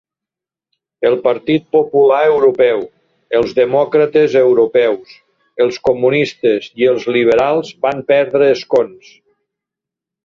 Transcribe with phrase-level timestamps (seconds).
[1.09, 2.81] El Partit Popular Europeu,
[3.39, 5.13] els Demòcrates Europeus,
[5.67, 9.15] els comunistes i els liberals van perdre escons.